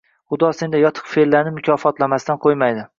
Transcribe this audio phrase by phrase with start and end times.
[0.33, 2.89] Xudo senday yotiqfe’llarni mukofotlamasdan qo‘ymaydi